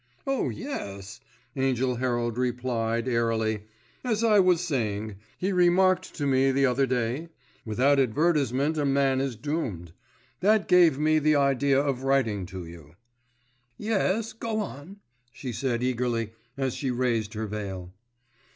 [0.25, 1.19] "Oh, yes,"
[1.55, 3.65] Angell Herald replied, airily.
[4.03, 7.29] "As I was saying, he remarked to me the other day,
[7.65, 9.93] 'Without advertisement a man is doomed.'
[10.39, 12.95] That gave me the idea of writing to you."
[13.77, 14.97] "Yes, go on,"
[15.31, 17.93] she said eagerly, as she raised her veil.